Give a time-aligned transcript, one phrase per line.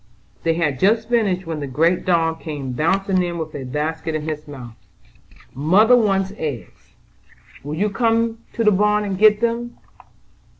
[0.41, 4.23] They had just finished when the great dog came bouncing in with a basket in
[4.23, 4.73] his mouth.
[5.53, 6.95] "Mother wants eggs:
[7.63, 9.77] will you come to the barn and get them?